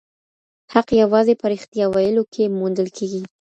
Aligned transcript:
حق 0.73 0.87
یوازي 1.01 1.33
په 1.37 1.45
رښتیا 1.53 1.85
ویلو 1.95 2.23
کي 2.33 2.43
موندل 2.59 2.87
کېږي. 2.97 3.21